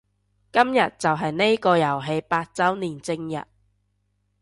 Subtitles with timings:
[0.51, 3.45] 今日就係呢個遊戲八周年正日